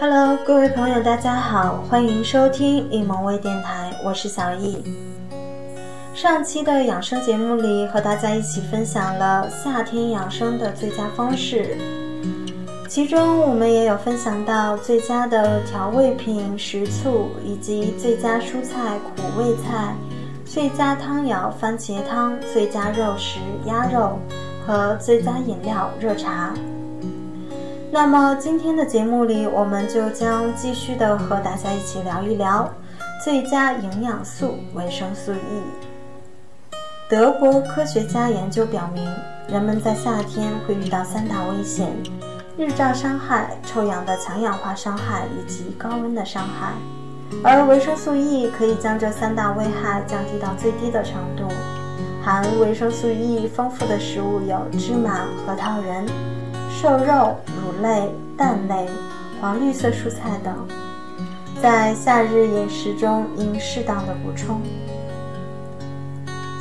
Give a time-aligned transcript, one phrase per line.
[0.00, 4.84] Hello，各位朋友，大家好，欢迎收听易萌微电台，我是小易。
[6.14, 11.76] 上期的养生节目里，和大家一起分享了夏天养生的最佳方式，
[12.88, 19.96] 其中我们也有分享到最佳的调味品食醋，以及最佳蔬菜苦味菜。
[20.44, 24.16] 最佳汤肴番茄汤，最佳肉食鸭肉
[24.64, 26.54] 和最佳饮料热茶。
[27.90, 32.70] 那么今天的节目里，我们就将继续的和大家一起聊一聊
[33.24, 35.62] 最佳营养素维生素 E。
[37.08, 39.10] 德国科学家研究表明，
[39.48, 41.90] 人们在夏天会遇到三大危险：
[42.58, 46.74] 日照伤害、臭氧的强氧化伤害以及高温的伤害。
[47.42, 51.44] 而维生素 E 可以将这三大危害降低到最低的程度。
[52.22, 56.06] 含维生素 E 丰富的食物有芝麻、核桃仁、
[56.80, 58.86] 瘦肉、乳类、蛋类、
[59.40, 60.54] 黄绿色蔬菜等。
[61.60, 64.60] 在夏日饮食中应适当的补充。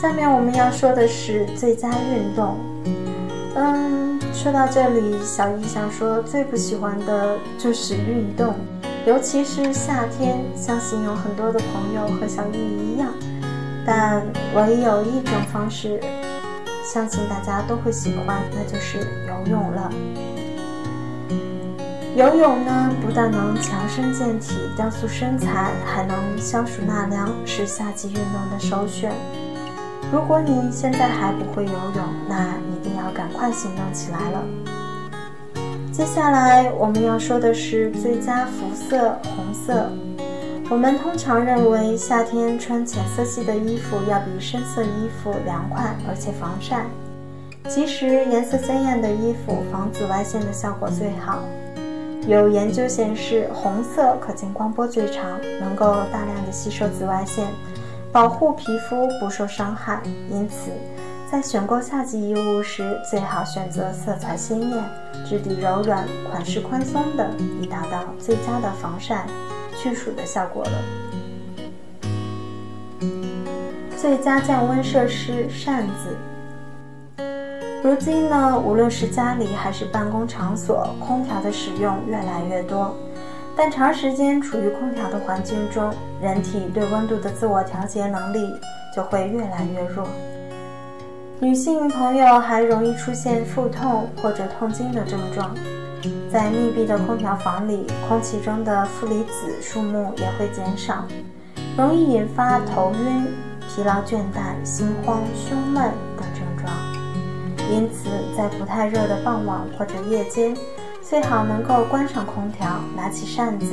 [0.00, 2.56] 下面我们要说的是最佳运动。
[3.56, 8.54] 嗯，说到这里，小易想说最不喜欢的就是运动。
[9.06, 13.08] 尤其是夏天，相信有很多的朋友和小易一样，
[13.84, 14.22] 但
[14.54, 16.00] 唯有一种方式，
[16.84, 19.90] 相信大家都会喜欢，那就是游泳了。
[22.14, 29.12] 游泳呢，不但能强身健体、雕塑身材，还能消暑纳凉，是夏季运动的首选。
[30.12, 34.44] 如果你现在还不会游泳，那一定要赶快行动起来了。
[35.90, 39.90] 接下来我们要说的是最佳肤色红色。
[40.74, 46.84] 我们通常认为夏天穿浅色系的衣服要比深色衣服凉快，而且防晒。
[47.68, 51.38] 其实颜色鲜艳的衣服防紫外线的效果最好。
[52.26, 57.46] 有研究显示，红色可见光波最长，能够大量的吸收紫外线，
[58.10, 60.02] 保护皮肤不受伤害。
[60.28, 60.72] 因此。
[61.30, 64.84] 在选购夏季衣物时，最好选择色彩鲜艳、
[65.26, 67.28] 质地柔软、款式宽松的，
[67.60, 69.26] 以达到最佳的防晒、
[69.76, 70.72] 去暑的效果了。
[73.96, 77.22] 最佳降温设施扇子。
[77.82, 82.94] 如今呢，无论是家里还是办公场所，空调的使用越来越多，
[83.54, 88.38] 但长时间处于空调的环境中，人体对温度的自我调节能力
[88.96, 90.06] 就会越来越弱。
[91.40, 95.54] 女性朋友还容易出现腹痛或者痛经的症状，
[96.32, 101.04] 在密闭的空调房里，空气中的负离子数目也会减少，
[101.76, 103.26] 容易引发头晕、
[103.68, 106.72] 疲劳倦怠、心慌、胸闷等症状。
[107.70, 110.54] 因此，在不太热的傍晚或者夜间，
[111.02, 113.66] 最好能够关上空调，拿起扇子，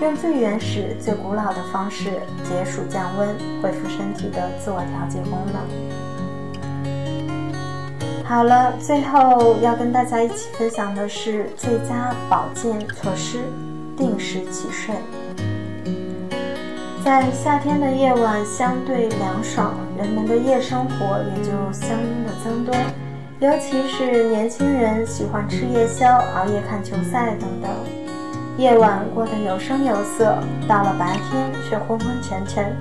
[0.00, 3.28] 用最原始、最古老的方式解暑降温，
[3.62, 6.07] 恢复身体的自我调节功能。
[8.28, 13.38] 好了，最后要跟大家一起分享的是最佳保健措施：
[13.96, 14.94] 定时起睡。
[17.02, 22.74] 在夏天的夜晚相对凉爽，人们的夜生活也就相应的增多。
[23.40, 27.70] 尤其是年轻人喜欢吃夜宵、熬夜看球赛等等，
[28.58, 30.36] 夜晚过得有声有色，
[30.68, 32.76] 到了白天却昏昏沉沉，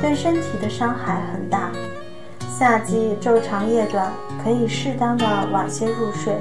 [0.00, 1.72] 对身体的伤害很大。
[2.62, 6.36] 夏季昼长夜短，可以适当的晚些入睡，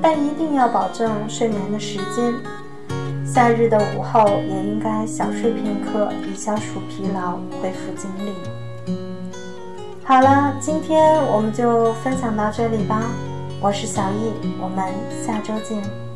[0.00, 2.32] 但一定要保证睡眠的时间。
[3.22, 8.96] 夏日的午后也应该小睡片刻，以消除疲劳，恢复精力。
[10.04, 13.02] 好了，今天我们就分享到这里吧。
[13.60, 14.86] 我是小易，我们
[15.22, 16.07] 下周见。